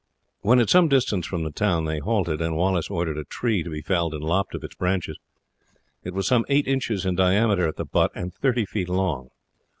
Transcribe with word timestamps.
When 0.39 0.59
at 0.59 0.67
some 0.71 0.85
little 0.85 0.97
distance 0.97 1.27
from 1.27 1.43
the 1.43 1.51
town 1.51 1.85
they 1.85 1.99
halted, 1.99 2.41
and 2.41 2.55
Wallace 2.57 2.89
ordered 2.89 3.19
a 3.19 3.23
tree 3.23 3.61
to 3.61 3.69
be 3.69 3.83
felled 3.83 4.15
and 4.15 4.23
lopped 4.23 4.55
of 4.55 4.63
its 4.63 4.73
branches. 4.73 5.19
It 6.03 6.15
was 6.15 6.25
some 6.25 6.43
eight 6.49 6.67
inches 6.67 7.05
in 7.05 7.13
diameter 7.13 7.67
at 7.67 7.75
the 7.75 7.85
butt 7.85 8.09
and 8.15 8.33
thirty 8.33 8.65
feet 8.65 8.89
long. 8.89 9.29